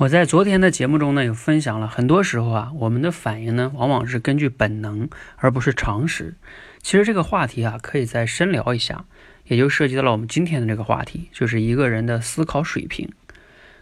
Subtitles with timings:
[0.00, 6.36] 我在昨天的节目中呢，有分享了，很多时候啊，我们的反应呢，往往是根据本能，而不是常识。
[6.80, 9.04] 其实这个话题啊，可以再深聊一下，
[9.44, 13.10] 也就涉及到了我们今天的这个话题，就是一个人的思考水平。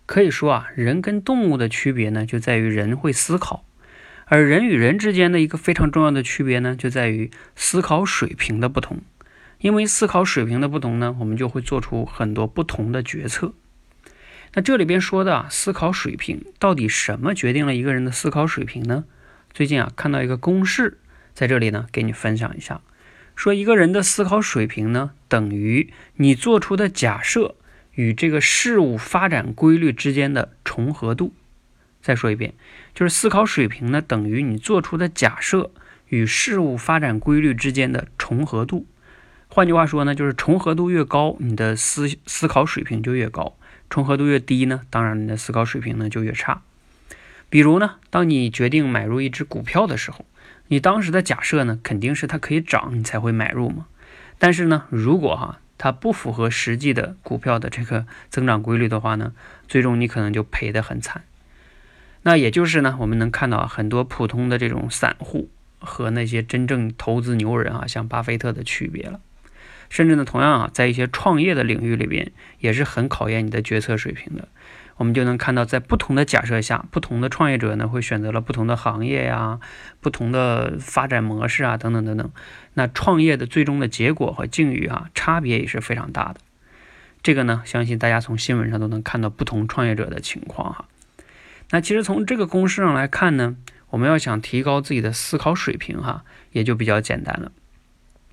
[0.06, 3.64] 可以说啊，人跟动物的区别呢，就在于人会思考，
[4.24, 9.02] 而人与人之间的一个非常重要的区别呢，就在于思考水平的不同。
[9.60, 13.54] 因为思考水平的不同呢，我们就会做出很多不同的决策。
[14.54, 19.04] 那这里边说的思考水平，到底什么决定了一个人的思考水平呢？
[19.52, 20.98] 最近啊看到一个公式，
[21.34, 22.80] 在这里呢给你分享一下，
[23.36, 27.56] 说一个人的思考水平呢，等于你做出的假设
[27.92, 31.34] 与这个事物发展规律之间的重合度。
[32.00, 32.54] 再说一遍，
[32.94, 35.70] 就是思考水平呢，等于你做出的假设
[36.08, 38.86] 与事物发展规律之间的重合度。
[39.48, 43.56] 换句话说呢，就是重合度越高，你的思思考水平就越高。
[43.90, 46.62] 重合度越低呢，当然你的思考水平呢就越差。
[47.50, 50.24] 比如呢，当你决定买入一只股票的时候，
[50.66, 53.86] 你当时的假设呢肯定是它可以涨，你才会买入嘛。
[54.38, 59.32] 但是呢，如果哈它不符合实际的股票的这个增长规律的话呢，
[59.66, 61.24] 最终你可能就赔得很惨。
[62.22, 69.20] 那也就是呢，我们能看到很多普通的这种散户和那些真正投资牛人啊，像巴菲特的区别了。
[69.88, 74.48] 甚至呢，同样啊，在一些创业的领域里边，也是很考验你的决策水平的。
[74.96, 79.60] 我们就能看到，在不同的假设下，不同的创业者呢，会选择了不同的行业呀、
[80.00, 82.30] 不同的发展模式啊，等等等等。
[82.74, 86.40] 那创业的最终的结果和境遇啊，差别也是非常大的。
[87.22, 90.86] 这个呢，相信大家从新闻上都能看到不同创业者的情况哈。
[91.70, 93.56] 那其实从这个公式上来看呢，
[93.90, 97.52] 我们要想提高自己的思考水平哈，也就比较简单了。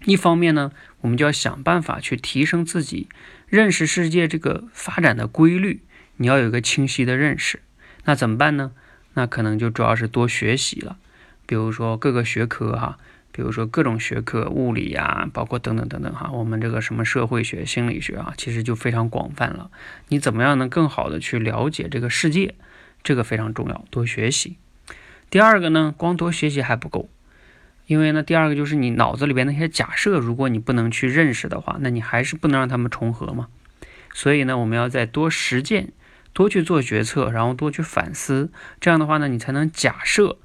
[0.05, 3.09] 一方面呢，我们就要想办法去提升自己
[3.47, 5.81] 认识世界这个发展的规律，
[6.17, 7.61] 你要有一个清晰的认识。
[8.05, 8.71] 那怎么办呢？
[9.15, 10.97] 那可能就主要是多学习了，
[11.45, 12.99] 比如说各个学科哈，
[13.31, 19.71] 比如说各种学科，物理呀，包括等等等等哈，我们这个什么社会学、心理学啊，其实就非常广泛了。
[20.09, 22.55] 你怎么样能更好的去了解这个世界？
[23.01, 24.57] 这个非常重要，多学习。
[25.29, 27.09] 第二个呢，光多学习还不够。
[27.87, 33.47] 因为呢，第二个就是你脑子里边那些假设，如果你不能去认识的话，那你还是不能让他们重合嘛。
[34.13, 35.89] 所以呢，我们要再多实践，
[36.33, 38.51] 多去做决策，然后多去反思。
[38.79, 40.37] 这样的话呢，你才能假设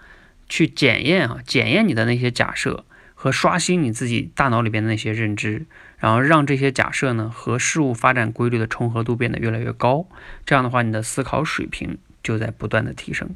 [0.48, 2.84] 去检验啊，检验你的那些假设
[3.14, 5.66] 和刷新你自己大脑里边的那些认知，
[5.98, 10.06] 然后让这些假设呢和事物发展规律的重合度变得越来越高。
[10.44, 13.30] 这样的话，你的思考水平就在不断的提升。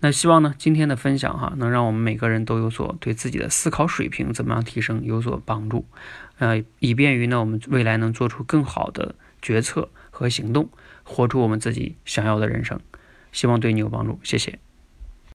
[0.00, 5.86] 那希望呢，今天的分享哈，能让我们每个人都有所对自己的思考水平怎么样提升有所帮助，
[6.38, 10.70] 呃，以便于呢，我们未来能做出更好的决策和行动，
[11.02, 12.80] 活出我们自己想要的人生。
[13.30, 14.58] 希望对你有帮助，谢谢。